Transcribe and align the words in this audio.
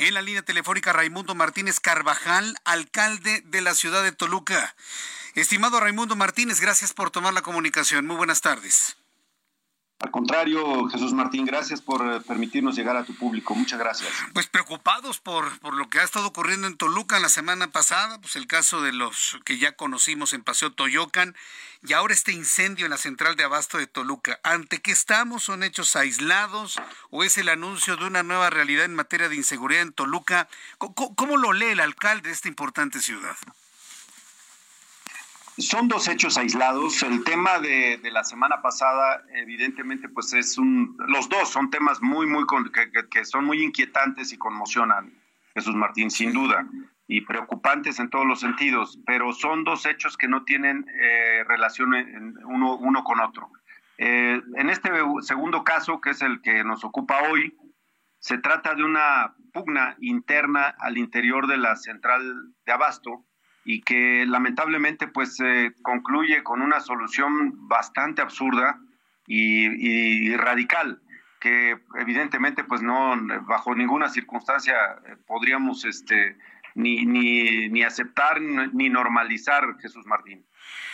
En 0.00 0.14
la 0.14 0.22
línea 0.22 0.40
telefónica 0.40 0.94
Raimundo 0.94 1.34
Martínez 1.34 1.78
Carvajal, 1.78 2.56
alcalde 2.64 3.42
de 3.44 3.60
la 3.60 3.74
ciudad 3.74 4.02
de 4.02 4.12
Toluca. 4.12 4.74
Estimado 5.34 5.78
Raimundo 5.78 6.16
Martínez, 6.16 6.58
gracias 6.58 6.94
por 6.94 7.10
tomar 7.10 7.34
la 7.34 7.42
comunicación. 7.42 8.06
Muy 8.06 8.16
buenas 8.16 8.40
tardes. 8.40 8.96
Al 10.00 10.10
contrario, 10.10 10.88
Jesús 10.88 11.12
Martín, 11.12 11.44
gracias 11.44 11.82
por 11.82 12.00
eh, 12.00 12.22
permitirnos 12.22 12.74
llegar 12.74 12.96
a 12.96 13.04
tu 13.04 13.14
público. 13.14 13.54
Muchas 13.54 13.78
gracias. 13.78 14.10
Pues 14.32 14.46
preocupados 14.46 15.18
por, 15.18 15.58
por 15.60 15.74
lo 15.74 15.90
que 15.90 16.00
ha 16.00 16.02
estado 16.02 16.26
ocurriendo 16.26 16.66
en 16.66 16.78
Toluca 16.78 17.20
la 17.20 17.28
semana 17.28 17.70
pasada, 17.70 18.18
pues 18.18 18.34
el 18.34 18.46
caso 18.46 18.80
de 18.80 18.94
los 18.94 19.38
que 19.44 19.58
ya 19.58 19.72
conocimos 19.72 20.32
en 20.32 20.42
Paseo 20.42 20.72
Toyocan 20.72 21.36
y 21.86 21.92
ahora 21.92 22.14
este 22.14 22.32
incendio 22.32 22.86
en 22.86 22.90
la 22.92 22.96
central 22.96 23.36
de 23.36 23.44
abasto 23.44 23.76
de 23.76 23.86
Toluca. 23.86 24.40
¿Ante 24.42 24.80
qué 24.80 24.90
estamos? 24.90 25.44
¿Son 25.44 25.62
hechos 25.62 25.94
aislados 25.96 26.80
o 27.10 27.22
es 27.22 27.36
el 27.36 27.50
anuncio 27.50 27.98
de 27.98 28.06
una 28.06 28.22
nueva 28.22 28.48
realidad 28.48 28.86
en 28.86 28.94
materia 28.94 29.28
de 29.28 29.36
inseguridad 29.36 29.82
en 29.82 29.92
Toluca? 29.92 30.48
¿Cómo, 30.78 31.14
cómo 31.14 31.36
lo 31.36 31.52
lee 31.52 31.72
el 31.72 31.80
alcalde 31.80 32.30
de 32.30 32.34
esta 32.34 32.48
importante 32.48 33.00
ciudad? 33.00 33.36
Son 35.60 35.88
dos 35.88 36.08
hechos 36.08 36.38
aislados. 36.38 37.02
El 37.02 37.22
tema 37.22 37.58
de, 37.58 37.98
de, 37.98 38.10
la 38.10 38.24
semana 38.24 38.62
pasada, 38.62 39.22
evidentemente, 39.34 40.08
pues 40.08 40.32
es 40.32 40.56
un. 40.56 40.96
Los 41.06 41.28
dos 41.28 41.50
son 41.50 41.70
temas 41.70 42.00
muy, 42.00 42.26
muy. 42.26 42.44
que, 42.72 42.90
que 43.08 43.24
son 43.24 43.44
muy 43.44 43.62
inquietantes 43.62 44.32
y 44.32 44.38
conmocionan, 44.38 45.12
Jesús 45.54 45.74
Martín, 45.74 46.10
sin 46.10 46.32
duda, 46.32 46.66
y 47.06 47.20
preocupantes 47.22 47.98
en 47.98 48.08
todos 48.08 48.26
los 48.26 48.40
sentidos, 48.40 48.98
pero 49.04 49.32
son 49.32 49.64
dos 49.64 49.84
hechos 49.84 50.16
que 50.16 50.28
no 50.28 50.44
tienen 50.44 50.86
eh, 51.00 51.44
relación 51.46 51.94
en 51.94 52.38
uno, 52.44 52.76
uno 52.76 53.04
con 53.04 53.20
otro. 53.20 53.50
Eh, 53.98 54.40
en 54.56 54.70
este 54.70 54.90
segundo 55.20 55.62
caso, 55.62 56.00
que 56.00 56.10
es 56.10 56.22
el 56.22 56.40
que 56.40 56.64
nos 56.64 56.84
ocupa 56.84 57.22
hoy, 57.30 57.54
se 58.18 58.38
trata 58.38 58.74
de 58.74 58.84
una 58.84 59.34
pugna 59.52 59.96
interna 60.00 60.74
al 60.78 60.96
interior 60.96 61.46
de 61.46 61.58
la 61.58 61.76
central 61.76 62.54
de 62.64 62.72
abasto 62.72 63.26
y 63.64 63.82
que 63.82 64.24
lamentablemente 64.26 65.06
pues 65.06 65.38
eh, 65.40 65.72
concluye 65.82 66.42
con 66.42 66.62
una 66.62 66.80
solución 66.80 67.68
bastante 67.68 68.22
absurda 68.22 68.80
y, 69.26 69.66
y, 69.66 70.36
radical 70.36 71.00
que 71.40 71.78
evidentemente 71.98 72.64
pues 72.64 72.82
no 72.82 73.14
bajo 73.42 73.74
ninguna 73.74 74.08
circunstancia 74.08 74.74
podríamos 75.26 75.84
este 75.84 76.36
ni, 76.74 77.04
ni, 77.04 77.68
ni 77.68 77.82
aceptar 77.82 78.40
ni 78.40 78.88
normalizar 78.88 79.76
Jesús 79.80 80.06
Martín. 80.06 80.44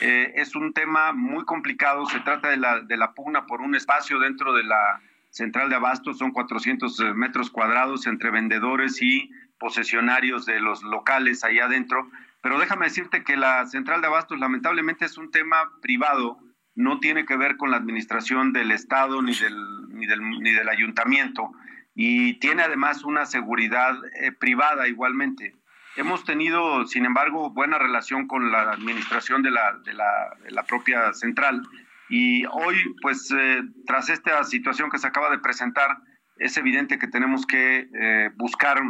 Eh, 0.00 0.33
es 0.37 0.55
un 0.56 0.72
tema 0.72 1.12
muy 1.12 1.44
complicado, 1.44 2.06
se 2.06 2.20
trata 2.20 2.48
de 2.48 2.56
la, 2.56 2.81
de 2.81 2.97
la 2.97 3.12
pugna 3.12 3.47
por 3.47 3.61
un 3.61 3.75
espacio 3.75 4.19
dentro 4.19 4.55
de 4.55 4.64
la 4.64 5.00
central 5.31 5.69
de 5.69 5.77
abasto, 5.77 6.14
son 6.14 6.33
400 6.33 7.14
metros 7.14 7.50
cuadrados 7.50 8.06
entre 8.06 8.31
vendedores 8.31 9.03
y 9.03 9.31
posesionarios 9.59 10.47
de 10.47 10.61
los 10.61 10.83
locales 10.83 11.44
ahí 11.44 11.59
adentro, 11.59 12.11
pero 12.47 12.61
déjame 12.61 12.87
decirte 12.87 13.25
que 13.25 13.37
la 13.37 13.67
central 13.67 14.01
de 14.01 14.07
abastos 14.07 14.39
lamentablemente 14.39 15.05
es 15.05 15.19
un 15.19 15.33
tema 15.33 15.57
privado, 15.83 16.39
no 16.77 17.01
tiene 17.01 17.27
que 17.27 17.37
ver 17.37 17.57
con 17.57 17.73
la 17.73 17.77
administración 17.77 18.53
del 18.53 18.71
Estado 18.71 19.21
ni 19.21 19.34
del, 19.34 19.57
ni 19.89 20.07
del, 20.07 20.21
ni 20.21 20.53
del 20.53 20.69
ayuntamiento. 20.69 21.51
Y 21.97 22.35
tiene 22.35 22.62
además 22.62 23.03
una 23.03 23.27
seguridad 23.27 23.97
eh, 24.21 24.31
privada 24.31 24.87
igualmente. 24.87 25.56
Hemos 25.97 26.25
tenido, 26.25 26.87
sin 26.87 27.05
embargo, 27.05 27.51
buena 27.51 27.79
relación 27.81 28.29
con 28.29 28.53
la 28.53 28.71
administración 28.71 29.43
de 29.43 29.51
la, 29.51 29.81
de 29.85 29.95
la, 29.95 30.37
de 30.45 30.53
la 30.53 30.62
propia 30.62 31.15
central. 31.15 31.62
Y 32.09 32.45
hoy, 32.45 32.77
pues, 33.03 33.29
eh, 33.37 33.62
tras 33.89 34.09
esta 34.09 34.45
situación 34.45 34.89
que 34.89 34.99
se 34.99 35.09
acaba 35.09 35.31
de 35.31 35.41
presentar, 35.41 35.99
es 36.37 36.56
evidente 36.56 37.01
que 37.01 37.09
tenemos 37.09 37.45
que 37.45 37.89
eh, 37.93 38.31
buscar 38.37 38.81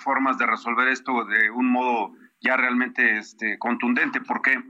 formas 0.00 0.36
de 0.36 0.44
resolver 0.44 0.88
esto 0.88 1.24
de 1.24 1.50
un 1.50 1.70
modo 1.70 2.12
ya 2.40 2.56
realmente 2.56 3.18
este, 3.18 3.58
contundente, 3.58 4.20
porque 4.20 4.62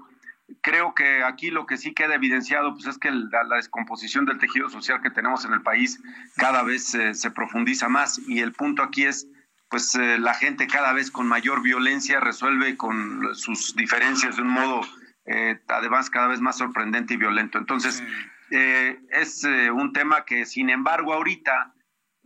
creo 0.60 0.94
que 0.94 1.22
aquí 1.24 1.50
lo 1.50 1.66
que 1.66 1.76
sí 1.76 1.92
queda 1.92 2.14
evidenciado 2.14 2.72
pues 2.72 2.86
es 2.86 2.98
que 2.98 3.10
la, 3.10 3.44
la 3.44 3.56
descomposición 3.56 4.24
del 4.24 4.38
tejido 4.38 4.68
social 4.70 5.02
que 5.02 5.10
tenemos 5.10 5.44
en 5.44 5.52
el 5.52 5.62
país 5.62 6.00
cada 6.36 6.62
vez 6.62 6.94
eh, 6.94 7.14
se 7.14 7.30
profundiza 7.32 7.88
más 7.88 8.20
y 8.28 8.40
el 8.40 8.52
punto 8.52 8.82
aquí 8.82 9.04
es 9.04 9.26
pues 9.68 9.96
eh, 9.96 10.18
la 10.18 10.34
gente 10.34 10.68
cada 10.68 10.92
vez 10.92 11.10
con 11.10 11.26
mayor 11.26 11.62
violencia 11.62 12.20
resuelve 12.20 12.76
con 12.76 13.34
sus 13.34 13.74
diferencias 13.74 14.36
de 14.36 14.42
un 14.42 14.50
modo 14.50 14.82
eh, 15.26 15.60
además 15.68 16.08
cada 16.08 16.28
vez 16.28 16.40
más 16.40 16.56
sorprendente 16.56 17.14
y 17.14 17.16
violento. 17.16 17.58
Entonces, 17.58 18.02
eh, 18.50 18.98
es 19.10 19.42
eh, 19.44 19.70
un 19.70 19.92
tema 19.92 20.24
que 20.24 20.46
sin 20.46 20.70
embargo 20.70 21.12
ahorita 21.12 21.74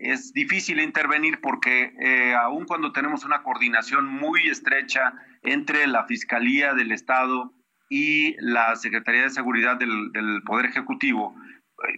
es 0.00 0.32
difícil 0.32 0.80
intervenir 0.80 1.40
porque 1.40 1.92
eh, 2.00 2.34
aun 2.34 2.64
cuando 2.66 2.92
tenemos 2.92 3.24
una 3.24 3.42
coordinación 3.42 4.06
muy 4.06 4.48
estrecha 4.48 5.14
entre 5.42 5.86
la 5.86 6.06
Fiscalía 6.06 6.74
del 6.74 6.92
Estado 6.92 7.52
y 7.88 8.36
la 8.40 8.76
Secretaría 8.76 9.22
de 9.22 9.30
Seguridad 9.30 9.76
del, 9.76 10.12
del 10.12 10.42
Poder 10.44 10.66
Ejecutivo, 10.66 11.34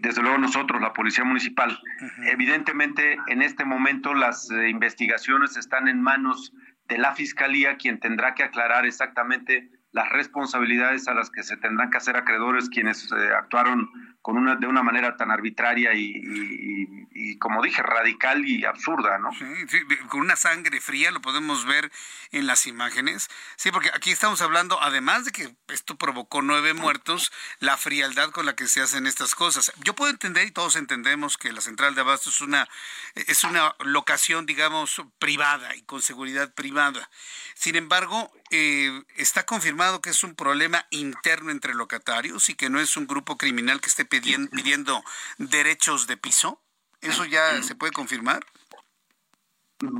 desde 0.00 0.22
luego 0.22 0.38
nosotros, 0.38 0.80
la 0.80 0.92
Policía 0.92 1.24
Municipal, 1.24 1.70
uh 1.70 2.04
-huh. 2.04 2.32
evidentemente 2.32 3.18
en 3.28 3.42
este 3.42 3.64
momento 3.64 4.14
las 4.14 4.50
eh, 4.50 4.68
investigaciones 4.68 5.56
están 5.56 5.88
en 5.88 6.00
manos 6.00 6.52
de 6.88 6.98
la 6.98 7.14
Fiscalía, 7.14 7.76
quien 7.76 7.98
tendrá 7.98 8.34
que 8.34 8.44
aclarar 8.44 8.86
exactamente 8.86 9.70
las 9.92 10.08
responsabilidades 10.08 11.06
a 11.08 11.14
las 11.14 11.30
que 11.30 11.42
se 11.42 11.56
tendrán 11.58 11.90
que 11.90 11.98
hacer 11.98 12.16
acreedores 12.16 12.70
quienes 12.70 13.10
eh, 13.12 13.34
actuaron 13.36 13.88
con 14.22 14.38
una, 14.38 14.56
de 14.56 14.66
una 14.66 14.82
manera 14.82 15.16
tan 15.16 15.30
arbitraria 15.30 15.92
y, 15.94 16.06
y, 16.06 16.82
y, 16.82 17.01
como 17.38 17.62
dije, 17.62 17.82
radical 17.82 18.44
y 18.46 18.64
absurda, 18.64 19.18
¿no? 19.18 19.32
Sí, 19.32 19.44
sí, 19.68 19.80
con 20.08 20.20
una 20.20 20.36
sangre 20.36 20.80
fría, 20.80 21.10
lo 21.10 21.20
podemos 21.20 21.64
ver 21.64 21.90
en 22.30 22.46
las 22.46 22.66
imágenes. 22.66 23.28
Sí, 23.56 23.70
porque 23.70 23.90
aquí 23.94 24.10
estamos 24.10 24.40
hablando, 24.40 24.80
además 24.82 25.24
de 25.24 25.32
que 25.32 25.54
esto 25.68 25.96
provocó 25.96 26.42
nueve 26.42 26.74
muertos, 26.74 27.32
la 27.58 27.76
frialdad 27.76 28.30
con 28.30 28.46
la 28.46 28.54
que 28.54 28.68
se 28.68 28.80
hacen 28.80 29.06
estas 29.06 29.34
cosas. 29.34 29.72
Yo 29.84 29.94
puedo 29.94 30.10
entender, 30.10 30.46
y 30.46 30.50
todos 30.50 30.76
entendemos, 30.76 31.38
que 31.38 31.52
la 31.52 31.60
central 31.60 31.94
de 31.94 32.00
Abasto 32.02 32.30
es 32.30 32.40
una, 32.40 32.68
es 33.14 33.44
una 33.44 33.74
locación, 33.80 34.46
digamos, 34.46 35.02
privada 35.18 35.74
y 35.76 35.82
con 35.82 36.02
seguridad 36.02 36.52
privada. 36.54 37.10
Sin 37.54 37.76
embargo, 37.76 38.32
eh, 38.50 39.02
está 39.16 39.46
confirmado 39.46 40.00
que 40.00 40.10
es 40.10 40.24
un 40.24 40.34
problema 40.34 40.86
interno 40.90 41.50
entre 41.50 41.74
locatarios 41.74 42.48
y 42.48 42.54
que 42.54 42.70
no 42.70 42.80
es 42.80 42.96
un 42.96 43.06
grupo 43.06 43.36
criminal 43.36 43.80
que 43.80 43.88
esté 43.88 44.04
pidiendo 44.04 45.04
derechos 45.38 46.06
de 46.06 46.16
piso. 46.16 46.60
¿Eso 47.02 47.24
ya 47.24 47.62
se 47.62 47.74
puede 47.74 47.92
confirmar? 47.92 48.44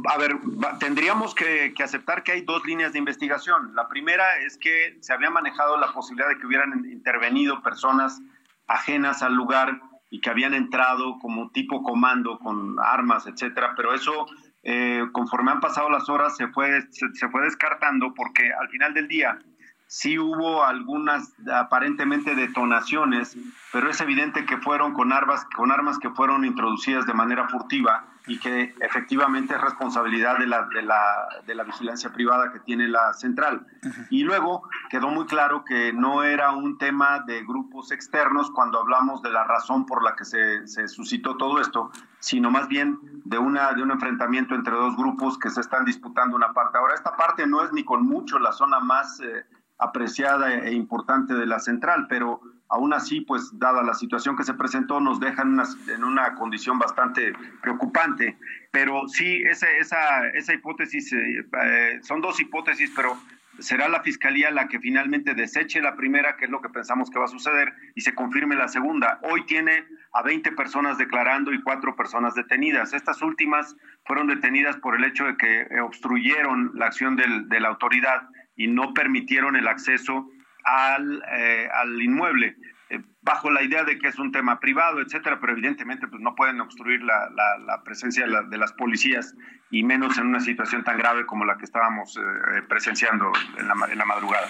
A 0.08 0.16
ver, 0.16 0.38
tendríamos 0.78 1.34
que, 1.34 1.74
aceptar 1.82 2.22
que 2.22 2.32
hay 2.32 2.42
dos 2.42 2.64
líneas 2.64 2.92
de 2.92 3.00
investigación. 3.00 3.74
La 3.74 3.88
primera 3.88 4.38
es 4.38 4.56
que 4.56 4.96
se 5.00 5.12
había 5.12 5.28
manejado 5.28 5.76
la 5.76 5.92
posibilidad 5.92 6.28
de 6.28 6.38
que 6.38 6.46
hubieran 6.46 6.84
intervenido 6.86 7.60
personas 7.62 8.20
ajenas 8.68 9.22
al 9.22 9.34
lugar 9.34 9.80
y 10.10 10.20
que 10.20 10.30
habían 10.30 10.54
entrado 10.54 11.18
como 11.20 11.50
tipo 11.50 11.82
comando 11.82 12.38
con 12.38 12.76
armas, 12.78 13.26
etcétera, 13.26 13.74
pero 13.76 13.92
eso 13.92 14.26
eh, 14.62 15.04
conforme 15.10 15.50
han 15.50 15.60
pasado 15.60 15.90
las 15.90 16.08
horas 16.08 16.36
se 16.36 16.46
fue, 16.48 16.82
se, 16.92 17.28
fue 17.28 17.42
descartando 17.42 18.14
porque 18.14 18.52
al 18.52 18.68
final 18.68 18.94
del 18.94 19.08
día 19.08 19.38
sí 19.92 20.18
hubo 20.18 20.64
algunas 20.64 21.34
aparentemente 21.52 22.34
detonaciones, 22.34 23.36
pero 23.74 23.90
es 23.90 24.00
evidente 24.00 24.46
que 24.46 24.56
fueron 24.56 24.94
con 24.94 25.12
armas, 25.12 25.44
con 25.54 25.70
armas 25.70 25.98
que 25.98 26.08
fueron 26.08 26.46
introducidas 26.46 27.04
de 27.04 27.12
manera 27.12 27.46
furtiva 27.50 28.06
y 28.26 28.38
que 28.38 28.74
efectivamente 28.80 29.54
es 29.54 29.60
responsabilidad 29.60 30.38
de 30.38 30.46
la, 30.46 30.66
de 30.68 30.80
la, 30.80 31.28
de 31.46 31.54
la 31.54 31.64
vigilancia 31.64 32.10
privada 32.10 32.52
que 32.52 32.60
tiene 32.60 32.88
la 32.88 33.12
central. 33.12 33.66
Uh 33.82 33.88
-huh. 33.88 34.06
Y 34.08 34.22
luego 34.22 34.66
quedó 34.88 35.08
muy 35.08 35.26
claro 35.26 35.62
que 35.62 35.92
no 35.92 36.22
era 36.22 36.52
un 36.52 36.78
tema 36.78 37.20
de 37.26 37.42
grupos 37.42 37.92
externos 37.92 38.50
cuando 38.50 38.80
hablamos 38.80 39.20
de 39.20 39.30
la 39.30 39.44
razón 39.44 39.84
por 39.84 40.02
la 40.02 40.16
que 40.16 40.24
se, 40.24 40.66
se 40.68 40.88
suscitó 40.88 41.36
todo 41.36 41.60
esto, 41.60 41.90
sino 42.18 42.50
más 42.50 42.66
bien 42.66 42.98
de, 43.26 43.36
una, 43.36 43.74
de 43.74 43.82
un 43.82 43.90
enfrentamiento 43.90 44.54
entre 44.54 44.74
dos 44.74 44.96
grupos 44.96 45.38
que 45.38 45.50
se 45.50 45.60
están 45.60 45.84
disputando 45.84 46.34
una 46.34 46.54
parte. 46.54 46.78
Ahora, 46.78 46.94
esta 46.94 47.14
parte 47.14 47.46
no 47.46 47.62
es 47.62 47.74
ni 47.74 47.84
con 47.84 48.06
mucho 48.06 48.38
la 48.38 48.52
zona 48.52 48.80
más... 48.80 49.20
Eh, 49.20 49.44
apreciada 49.82 50.54
e 50.54 50.72
importante 50.72 51.34
de 51.34 51.46
la 51.46 51.58
central, 51.58 52.06
pero 52.08 52.40
Aún 52.72 52.94
así, 52.94 53.20
pues 53.20 53.50
dada 53.58 53.82
la 53.82 53.92
situación 53.92 54.34
que 54.34 54.44
se 54.44 54.54
presentó, 54.54 54.98
nos 54.98 55.20
dejan 55.20 55.60
en 55.88 56.04
una 56.04 56.34
condición 56.36 56.78
bastante 56.78 57.34
preocupante. 57.60 58.38
Pero 58.70 59.06
sí, 59.08 59.42
esa, 59.42 59.70
esa, 59.72 60.26
esa 60.28 60.54
hipótesis, 60.54 61.12
eh, 61.12 61.44
eh, 61.64 62.00
son 62.02 62.22
dos 62.22 62.40
hipótesis, 62.40 62.90
pero 62.96 63.14
será 63.58 63.90
la 63.90 64.02
Fiscalía 64.02 64.50
la 64.50 64.68
que 64.68 64.80
finalmente 64.80 65.34
deseche 65.34 65.82
la 65.82 65.96
primera, 65.96 66.38
que 66.38 66.46
es 66.46 66.50
lo 66.50 66.62
que 66.62 66.70
pensamos 66.70 67.10
que 67.10 67.18
va 67.18 67.26
a 67.26 67.28
suceder, 67.28 67.74
y 67.94 68.00
se 68.00 68.14
confirme 68.14 68.56
la 68.56 68.68
segunda. 68.68 69.20
Hoy 69.20 69.44
tiene 69.44 69.84
a 70.14 70.22
20 70.22 70.52
personas 70.52 70.96
declarando 70.96 71.52
y 71.52 71.62
cuatro 71.62 71.94
personas 71.94 72.34
detenidas. 72.34 72.94
Estas 72.94 73.20
últimas 73.20 73.76
fueron 74.06 74.28
detenidas 74.28 74.78
por 74.78 74.96
el 74.96 75.04
hecho 75.04 75.26
de 75.26 75.36
que 75.36 75.66
obstruyeron 75.82 76.70
la 76.72 76.86
acción 76.86 77.16
de 77.16 77.60
la 77.60 77.68
autoridad 77.68 78.30
y 78.56 78.66
no 78.66 78.94
permitieron 78.94 79.56
el 79.56 79.68
acceso 79.68 80.28
al, 80.64 81.22
eh, 81.32 81.68
al 81.72 82.00
inmueble. 82.00 82.56
Eh, 82.90 83.00
bajo 83.22 83.50
la 83.50 83.62
idea 83.62 83.84
de 83.84 83.98
que 83.98 84.08
es 84.08 84.18
un 84.18 84.32
tema 84.32 84.58
privado, 84.58 85.00
etcétera, 85.00 85.38
pero 85.40 85.52
evidentemente 85.52 86.08
pues 86.08 86.20
no 86.20 86.34
pueden 86.34 86.60
obstruir 86.60 87.02
la, 87.02 87.30
la, 87.30 87.82
presencia 87.84 88.26
de, 88.26 88.58
las 88.58 88.72
policías 88.72 89.34
y 89.70 89.84
menos 89.84 90.18
en 90.18 90.26
una 90.26 90.40
situación 90.40 90.82
tan 90.84 90.98
grave 90.98 91.24
como 91.24 91.44
la 91.44 91.56
que 91.56 91.64
estábamos 91.64 92.16
eh, 92.16 92.62
presenciando 92.68 93.32
en 93.56 93.68
la, 93.68 93.74
en 93.90 93.96
la, 93.96 94.04
madrugada. 94.04 94.48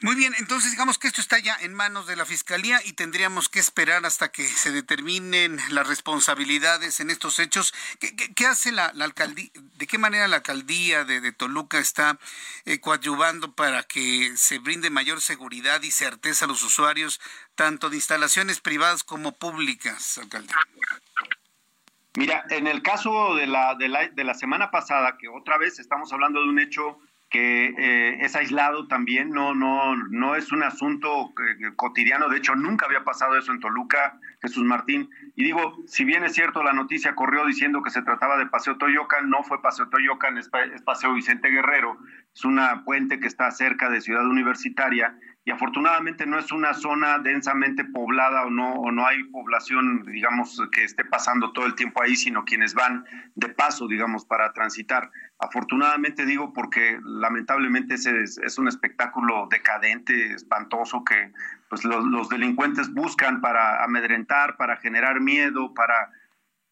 Muy 0.00 0.14
bien, 0.14 0.32
entonces 0.38 0.70
digamos 0.70 0.98
que 0.98 1.08
esto 1.08 1.20
está 1.20 1.40
ya 1.40 1.56
en 1.60 1.74
manos 1.74 2.06
de 2.06 2.14
la 2.14 2.24
Fiscalía 2.24 2.80
y 2.84 2.92
tendríamos 2.92 3.48
que 3.48 3.58
esperar 3.58 4.06
hasta 4.06 4.30
que 4.30 4.44
se 4.44 4.70
determinen 4.70 5.58
las 5.70 5.88
responsabilidades 5.88 7.00
en 7.00 7.10
estos 7.10 7.40
hechos. 7.40 7.74
¿Qué, 7.98 8.14
qué, 8.14 8.46
hace 8.46 8.70
la, 8.70 8.86
alcaldía? 8.86 9.50
¿De 9.76 9.86
qué 9.86 9.98
manera 9.98 10.28
la 10.28 10.36
alcaldía 10.36 11.04
de, 11.04 11.20
de 11.20 11.32
Toluca 11.32 11.78
está 11.78 12.18
eh, 12.64 12.78
coadyuvando 12.80 13.54
para 13.54 13.82
que 13.82 14.32
se 14.36 14.58
brinde 14.58 14.90
mayor 14.90 15.20
seguridad 15.20 15.82
y 15.82 15.90
certeza 15.90 16.44
a 16.44 16.48
los 16.48 16.62
usuarios, 16.62 17.20
tanto 17.56 17.90
de 17.90 17.96
instalaciones 17.96 18.11
privadas 18.62 19.04
como 19.04 19.32
públicas, 19.32 20.18
alcalde? 20.18 20.52
Mira, 22.14 22.44
en 22.50 22.66
el 22.66 22.82
caso 22.82 23.34
de 23.36 23.46
la, 23.46 23.74
de 23.74 24.24
la, 24.24 24.34
semana 24.34 24.70
pasada, 24.70 25.16
que 25.18 25.28
otra 25.28 25.56
vez 25.56 25.78
estamos 25.78 26.12
hablando 26.12 26.40
de 26.42 26.48
un 26.48 26.58
hecho 26.58 26.98
que 27.30 27.74
eh, 27.78 28.18
es 28.20 28.36
aislado 28.36 28.86
también, 28.88 29.30
no, 29.30 29.54
no, 29.54 29.96
no 29.96 30.36
es 30.36 30.52
un 30.52 30.62
asunto 30.62 31.30
eh, 31.30 31.72
cotidiano, 31.76 32.28
de 32.28 32.36
hecho 32.36 32.54
nunca 32.54 32.84
había 32.84 33.04
pasado 33.04 33.38
eso 33.38 33.52
en 33.52 33.60
Toluca, 33.60 34.20
Jesús 34.42 34.64
Martín, 34.64 35.08
y 35.34 35.42
digo, 35.42 35.82
si 35.86 36.04
bien 36.04 36.24
es 36.24 36.34
cierto 36.34 36.62
la 36.62 36.74
noticia 36.74 37.14
corrió 37.14 37.46
diciendo 37.46 37.82
que 37.82 37.88
se 37.88 38.02
trataba 38.02 38.36
de 38.36 38.48
Paseo 38.48 38.76
Toyocan, 38.76 39.30
no 39.30 39.42
fue 39.42 39.62
Paseo 39.62 39.88
Toyocan, 39.88 40.36
es 40.36 40.50
Paseo 40.84 41.14
Vicente 41.14 41.48
Guerrero, 41.48 41.96
es 42.34 42.44
una 42.44 42.84
puente 42.84 43.18
que 43.18 43.28
está 43.28 43.50
cerca 43.50 43.88
de 43.88 44.02
Ciudad 44.02 44.26
Universitaria, 44.26 45.18
y 45.44 45.50
afortunadamente 45.50 46.24
no 46.24 46.38
es 46.38 46.52
una 46.52 46.72
zona 46.72 47.18
densamente 47.18 47.84
poblada 47.84 48.44
o 48.44 48.50
no, 48.50 48.92
no 48.92 49.06
hay 49.06 49.24
población, 49.24 50.04
digamos, 50.04 50.60
que 50.70 50.84
esté 50.84 51.04
pasando 51.04 51.52
todo 51.52 51.66
el 51.66 51.74
tiempo 51.74 52.00
ahí, 52.00 52.14
sino 52.14 52.44
quienes 52.44 52.74
van 52.74 53.04
de 53.34 53.48
paso, 53.48 53.88
digamos, 53.88 54.24
para 54.24 54.52
transitar. 54.52 55.10
Afortunadamente 55.40 56.26
digo 56.26 56.52
porque 56.52 57.00
lamentablemente 57.02 57.94
ese 57.94 58.22
es, 58.22 58.58
un 58.58 58.68
espectáculo 58.68 59.48
decadente, 59.50 60.32
espantoso, 60.32 61.02
que 61.02 61.32
pues 61.68 61.84
los, 61.84 62.04
los 62.04 62.28
delincuentes 62.28 62.92
buscan 62.92 63.40
para 63.40 63.82
amedrentar, 63.82 64.56
para 64.56 64.76
generar 64.76 65.20
miedo, 65.20 65.74
para 65.74 66.10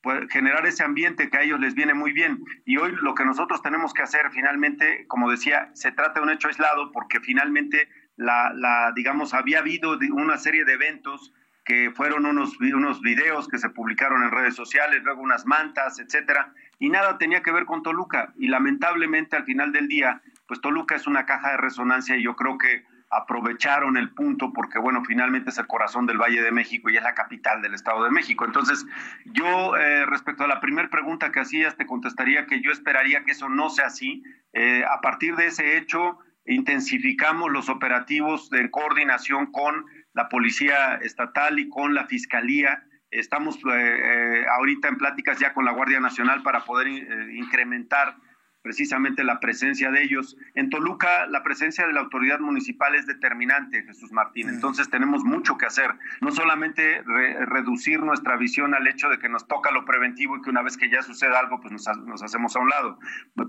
pues, 0.02 0.30
generar 0.30 0.64
ese 0.66 0.84
ambiente 0.84 1.28
que 1.28 1.36
a 1.36 1.42
ellos 1.42 1.58
les 1.58 1.74
viene 1.74 1.92
muy 1.92 2.12
bien. 2.12 2.42
Y 2.64 2.76
hoy 2.76 2.94
lo 3.02 3.14
que 3.14 3.24
nosotros 3.24 3.62
tenemos 3.62 3.92
que 3.92 4.02
hacer 4.02 4.30
finalmente, 4.30 5.06
como 5.08 5.30
decía, 5.30 5.70
se 5.74 5.92
trata 5.92 6.20
de 6.20 6.26
un 6.26 6.30
hecho 6.30 6.48
aislado 6.48 6.92
porque 6.92 7.20
finalmente 7.20 7.88
la, 8.20 8.52
la, 8.54 8.92
digamos, 8.94 9.32
había 9.32 9.60
habido 9.60 9.98
una 10.12 10.36
serie 10.36 10.66
de 10.66 10.74
eventos 10.74 11.32
que 11.64 11.90
fueron 11.90 12.26
unos, 12.26 12.58
unos 12.60 13.00
videos 13.00 13.48
que 13.48 13.56
se 13.56 13.70
publicaron 13.70 14.22
en 14.22 14.30
redes 14.30 14.54
sociales, 14.54 15.02
luego 15.02 15.22
unas 15.22 15.46
mantas, 15.46 15.98
etcétera, 15.98 16.52
y 16.78 16.90
nada 16.90 17.16
tenía 17.16 17.42
que 17.42 17.50
ver 17.50 17.64
con 17.64 17.82
Toluca. 17.82 18.34
Y 18.36 18.48
lamentablemente 18.48 19.36
al 19.36 19.44
final 19.44 19.72
del 19.72 19.88
día, 19.88 20.20
pues 20.46 20.60
Toluca 20.60 20.96
es 20.96 21.06
una 21.06 21.24
caja 21.24 21.52
de 21.52 21.56
resonancia 21.56 22.16
y 22.16 22.22
yo 22.22 22.36
creo 22.36 22.58
que 22.58 22.84
aprovecharon 23.08 23.96
el 23.96 24.10
punto 24.10 24.52
porque, 24.52 24.78
bueno, 24.78 25.02
finalmente 25.04 25.50
es 25.50 25.58
el 25.58 25.66
corazón 25.66 26.06
del 26.06 26.18
Valle 26.18 26.42
de 26.42 26.52
México 26.52 26.90
y 26.90 26.96
es 26.96 27.02
la 27.02 27.14
capital 27.14 27.62
del 27.62 27.74
Estado 27.74 28.04
de 28.04 28.10
México. 28.10 28.44
Entonces, 28.44 28.86
yo 29.24 29.76
eh, 29.76 30.04
respecto 30.06 30.44
a 30.44 30.46
la 30.46 30.60
primera 30.60 30.90
pregunta 30.90 31.32
que 31.32 31.40
hacías, 31.40 31.76
te 31.76 31.86
contestaría 31.86 32.46
que 32.46 32.60
yo 32.60 32.70
esperaría 32.70 33.24
que 33.24 33.32
eso 33.32 33.48
no 33.48 33.70
sea 33.70 33.86
así. 33.86 34.22
Eh, 34.52 34.84
a 34.88 35.00
partir 35.00 35.36
de 35.36 35.46
ese 35.46 35.78
hecho, 35.78 36.18
intensificamos 36.46 37.50
los 37.50 37.68
operativos 37.68 38.50
de 38.50 38.70
coordinación 38.70 39.52
con 39.52 39.84
la 40.12 40.28
Policía 40.28 40.96
Estatal 40.96 41.58
y 41.58 41.68
con 41.68 41.94
la 41.94 42.06
Fiscalía. 42.06 42.82
Estamos 43.10 43.56
eh, 43.56 43.60
eh, 43.72 44.44
ahorita 44.56 44.88
en 44.88 44.96
pláticas 44.96 45.38
ya 45.38 45.52
con 45.52 45.64
la 45.64 45.72
Guardia 45.72 46.00
Nacional 46.00 46.42
para 46.42 46.64
poder 46.64 46.88
eh, 46.88 47.04
incrementar 47.34 48.16
precisamente 48.62 49.24
la 49.24 49.40
presencia 49.40 49.90
de 49.90 50.02
ellos. 50.02 50.36
En 50.54 50.70
Toluca, 50.70 51.26
la 51.26 51.42
presencia 51.42 51.86
de 51.86 51.92
la 51.92 52.00
autoridad 52.00 52.40
municipal 52.40 52.94
es 52.94 53.06
determinante, 53.06 53.82
Jesús 53.82 54.12
Martín. 54.12 54.48
Entonces 54.48 54.90
tenemos 54.90 55.24
mucho 55.24 55.56
que 55.56 55.66
hacer. 55.66 55.90
No 56.20 56.30
solamente 56.30 57.02
reducir 57.02 58.00
nuestra 58.00 58.36
visión 58.36 58.74
al 58.74 58.86
hecho 58.86 59.08
de 59.08 59.18
que 59.18 59.28
nos 59.28 59.46
toca 59.46 59.70
lo 59.70 59.84
preventivo 59.84 60.36
y 60.36 60.42
que 60.42 60.50
una 60.50 60.62
vez 60.62 60.76
que 60.76 60.90
ya 60.90 61.02
suceda 61.02 61.38
algo, 61.38 61.60
pues 61.60 61.72
nos, 61.72 61.86
nos 62.04 62.22
hacemos 62.22 62.54
a 62.56 62.60
un 62.60 62.68
lado. 62.68 62.98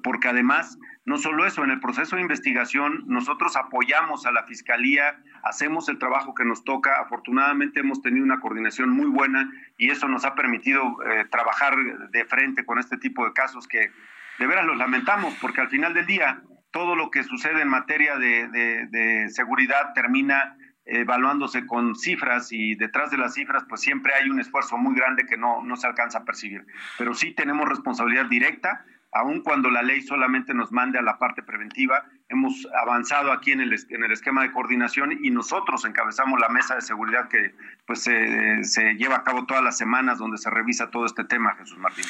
Porque 0.03 0.29
además, 0.29 0.77
no 1.05 1.17
solo 1.17 1.45
eso, 1.45 1.63
en 1.63 1.71
el 1.71 1.79
proceso 1.79 2.15
de 2.15 2.21
investigación, 2.21 3.03
nosotros 3.07 3.55
apoyamos 3.55 4.25
a 4.25 4.31
la 4.31 4.43
Fiscalía, 4.43 5.21
hacemos 5.43 5.89
el 5.89 5.97
trabajo 5.97 6.33
que 6.33 6.45
nos 6.45 6.63
toca. 6.63 7.01
Afortunadamente 7.01 7.81
hemos 7.81 8.01
tenido 8.01 8.23
una 8.23 8.39
coordinación 8.39 8.89
muy 8.89 9.07
buena 9.07 9.51
y 9.77 9.89
eso 9.89 10.07
nos 10.07 10.25
ha 10.25 10.35
permitido 10.35 10.81
eh, 11.03 11.25
trabajar 11.29 11.75
de 12.11 12.25
frente 12.25 12.65
con 12.65 12.79
este 12.79 12.97
tipo 12.97 13.25
de 13.25 13.33
casos 13.33 13.67
que 13.67 13.91
de 14.39 14.47
veras 14.47 14.65
los 14.65 14.77
lamentamos, 14.77 15.35
porque 15.41 15.61
al 15.61 15.69
final 15.69 15.93
del 15.93 16.05
día 16.05 16.41
todo 16.71 16.95
lo 16.95 17.11
que 17.11 17.23
sucede 17.23 17.61
en 17.61 17.67
materia 17.67 18.17
de, 18.17 19.27
seguridad 19.29 19.93
termina 19.93 20.55
evaluándose 20.85 21.65
con 21.65 21.95
cifras 21.95 22.51
y 22.51 22.75
detrás 22.75 23.11
de 23.11 23.17
las 23.17 23.35
cifras 23.35 23.63
pues 23.69 23.81
siempre 23.81 24.13
hay 24.15 24.29
un 24.29 24.39
esfuerzo 24.39 24.77
muy 24.77 24.95
grande 24.95 25.25
que 25.25 25.37
no, 25.37 25.61
no 25.61 25.75
se 25.75 25.87
alcanza 25.87 26.19
a 26.19 26.25
percibir. 26.25 26.65
Pero 26.97 27.13
sí 27.13 27.33
tenemos 27.33 27.67
responsabilidad 27.69 28.25
directa, 28.25 28.83
aun 29.11 29.41
cuando 29.41 29.69
la 29.69 29.81
ley 29.81 30.01
solamente 30.01 30.53
nos 30.53 30.71
mande 30.71 30.99
a 30.99 31.01
la 31.01 31.17
parte 31.17 31.43
preventiva 31.43 32.05
hemos 32.31 32.65
avanzado 32.81 33.33
aquí 33.33 33.51
en 33.51 33.59
el, 33.59 33.73
en 33.89 34.03
el 34.05 34.11
esquema 34.11 34.41
de 34.43 34.53
coordinación 34.53 35.19
y 35.21 35.29
nosotros 35.31 35.83
encabezamos 35.83 36.39
la 36.39 36.47
mesa 36.47 36.75
de 36.75 36.81
seguridad 36.81 37.27
que 37.27 37.53
pues 37.85 38.03
se 38.03 38.93
lleva 38.93 39.17
a 39.17 39.23
cabo 39.23 39.45
todas 39.45 39.61
las 39.61 39.77
semanas 39.77 40.17
donde 40.17 40.37
se 40.37 40.49
revisa 40.49 40.89
todo 40.89 41.05
este 41.05 41.25
tema, 41.25 41.55
Jesús 41.55 41.77
Martín. 41.77 42.05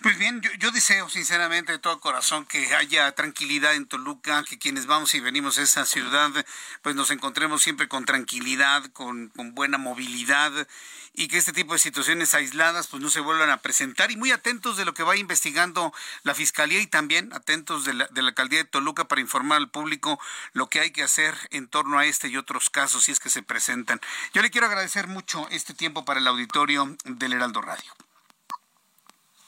Pues 0.00 0.16
bien, 0.16 0.40
yo, 0.60 0.70
deseo 0.70 1.08
sinceramente 1.08 1.72
de 1.72 1.78
todo 1.80 1.98
corazón 1.98 2.46
que 2.46 2.72
haya 2.76 3.10
tranquilidad 3.12 3.74
en 3.74 3.86
Toluca, 3.86 4.44
que 4.48 4.58
quienes 4.58 4.86
vamos 4.86 5.12
y 5.14 5.20
venimos 5.20 5.58
a 5.58 5.62
esa 5.62 5.84
ciudad 5.84 6.30
pues 6.82 6.94
nos 6.94 7.10
encontremos 7.10 7.62
siempre 7.62 7.88
con 7.88 8.04
tranquilidad, 8.04 8.84
con, 8.92 9.28
con 9.30 9.54
buena 9.54 9.76
movilidad 9.76 10.52
y 11.14 11.28
que 11.28 11.38
este 11.38 11.52
tipo 11.52 11.72
de 11.72 11.78
situaciones 11.78 12.34
aisladas 12.34 12.86
pues 12.88 13.02
no 13.02 13.10
se 13.10 13.20
vuelvan 13.20 13.50
a 13.50 13.58
presentar 13.58 14.10
y 14.10 14.16
muy 14.16 14.30
atentos 14.30 14.76
de 14.76 14.84
lo 14.84 14.94
que 14.94 15.02
va 15.02 15.16
investigando 15.16 15.92
la 16.22 16.34
Fiscalía 16.34 16.43
y 16.80 16.86
también 16.86 17.32
atentos 17.32 17.84
de 17.84 17.94
la, 17.94 18.06
de 18.08 18.22
la 18.22 18.28
Alcaldía 18.28 18.60
de 18.60 18.64
Toluca 18.64 19.08
para 19.08 19.20
informar 19.20 19.58
al 19.58 19.70
público 19.70 20.18
lo 20.52 20.68
que 20.68 20.80
hay 20.80 20.90
que 20.90 21.02
hacer 21.02 21.34
en 21.50 21.68
torno 21.68 21.98
a 21.98 22.06
este 22.06 22.28
y 22.28 22.36
otros 22.36 22.70
casos 22.70 23.04
si 23.04 23.12
es 23.12 23.20
que 23.20 23.30
se 23.30 23.42
presentan. 23.42 24.00
Yo 24.32 24.42
le 24.42 24.50
quiero 24.50 24.66
agradecer 24.66 25.06
mucho 25.06 25.48
este 25.50 25.74
tiempo 25.74 26.04
para 26.04 26.20
el 26.20 26.26
auditorio 26.26 26.96
del 27.04 27.32
Heraldo 27.32 27.60
Radio. 27.60 27.92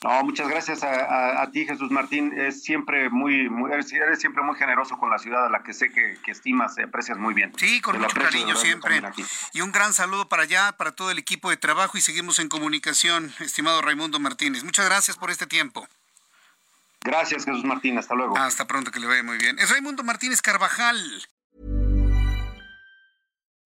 No, 0.04 0.22
muchas 0.22 0.48
gracias 0.48 0.84
a, 0.84 1.50
ti, 1.52 1.64
Jesús 1.64 1.90
Martín. 1.90 2.32
Es 2.38 2.62
siempre 2.62 3.08
muy, 3.08 3.48
muy 3.48 3.72
eres, 3.72 3.88
siempre 4.20 4.42
muy 4.42 4.54
generoso 4.56 4.98
con 4.98 5.10
la 5.10 5.18
ciudad 5.18 5.46
a 5.46 5.48
la 5.48 5.62
que 5.62 5.72
sé 5.72 5.90
que, 5.90 6.18
estimas 6.30 6.76
y 6.78 6.82
aprecias 6.82 7.18
muy 7.18 7.34
bien. 7.34 7.52
Sí, 7.56 7.80
con 7.80 7.98
mucho 7.98 8.14
cariño 8.20 8.54
siempre. 8.56 9.02
Y 9.52 9.62
un 9.62 9.72
gran 9.72 9.94
saludo 9.94 10.28
para 10.28 10.44
allá, 10.44 10.76
para 10.76 10.92
todo 10.92 11.10
el 11.10 11.18
equipo 11.18 11.50
de 11.50 11.56
trabajo 11.56 11.96
y 11.96 12.02
seguimos 12.02 12.38
en 12.38 12.48
comunicación, 12.48 13.32
estimado 13.40 13.80
Raimundo 13.80 14.20
Martínez. 14.20 14.64
Muchas 14.64 14.84
gracias 14.84 15.16
por 15.16 15.30
este 15.30 15.46
tiempo. 15.46 15.88
Gracias, 17.06 17.44
Jesús 17.44 17.64
Martín. 17.64 17.98
Hasta 17.98 18.14
luego. 18.14 18.36
Hasta 18.36 18.66
pronto, 18.66 18.90
que 18.90 18.98
le 18.98 19.06
vaya 19.06 19.22
muy 19.22 19.38
bien. 19.38 19.56
Es 19.60 19.70
Raimundo 19.70 20.02
Martínez 20.02 20.42
Carvajal. 20.42 20.96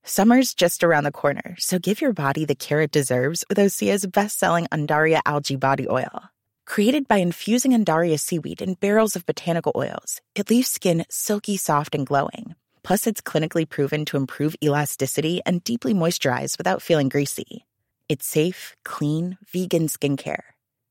Summer's 0.05 0.55
just 0.55 0.83
around 0.83 1.05
the 1.05 1.13
corner, 1.13 1.57
so 1.59 1.79
give 1.79 2.01
your 2.01 2.13
body 2.13 2.45
the 2.45 2.55
care 2.55 2.81
it 2.83 2.91
deserves 2.91 3.45
with 3.49 3.59
Osea's 3.59 4.07
best-selling 4.07 4.67
Andaria 4.73 5.21
algae 5.25 5.57
body 5.57 5.87
oil. 5.89 6.31
Created 6.67 7.07
by 7.07 7.17
infusing 7.19 7.73
Andaria 7.73 8.19
seaweed 8.19 8.63
in 8.63 8.75
barrels 8.75 9.17
of 9.17 9.27
botanical 9.27 9.73
oils, 9.75 10.21
it 10.35 10.51
leaves 10.51 10.69
skin 10.69 11.05
silky 11.09 11.57
soft 11.57 11.95
and 11.95 12.07
glowing. 12.07 12.55
Plus, 12.83 13.07
it's 13.07 13.21
clinically 13.21 13.69
proven 13.69 14.05
to 14.07 14.17
improve 14.17 14.57
elasticity 14.63 15.41
and 15.45 15.65
deeply 15.65 15.95
moisturize 15.95 16.59
without 16.59 16.83
feeling 16.83 17.09
greasy. 17.09 17.67
It's 18.09 18.27
safe, 18.27 18.77
clean, 18.85 19.39
vegan 19.53 19.89
skincare. 19.89 20.43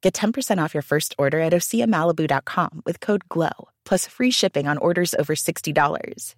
Get 0.02 0.14
10% 0.14 0.64
off 0.64 0.74
your 0.74 0.82
first 0.82 1.14
order 1.18 1.42
at 1.42 1.52
OseaMalibu.com 1.54 2.84
with 2.86 3.02
code 3.02 3.28
GLOW, 3.28 3.70
plus 3.84 4.08
free 4.08 4.32
shipping 4.32 4.66
on 4.68 4.78
orders 4.78 5.14
over 5.14 5.36
$60. 5.36 6.36